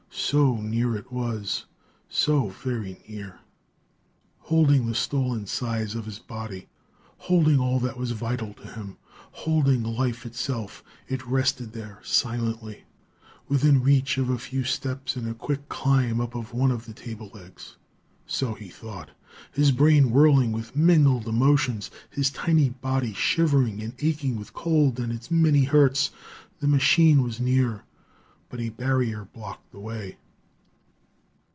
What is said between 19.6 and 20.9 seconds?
brain whirling with